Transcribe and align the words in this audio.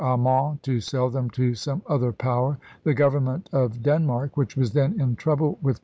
Arman 0.03 0.59
to 0.63 0.79
sell 0.79 1.11
them 1.11 1.29
to 1.29 1.53
some 1.53 1.83
other 1.85 2.11
power, 2.11 2.57
the 2.83 2.95
Government 2.95 3.47
of 3.53 3.83
Den 3.83 4.03
mark, 4.07 4.35
which 4.35 4.57
was 4.57 4.71
then 4.73 4.99
in 4.99 5.15
trouble 5.15 5.51
with 5.51 5.59
Prussia, 5.59 5.59
1 5.61 5.73
Captain 5.73 5.73
J. 5.75 5.79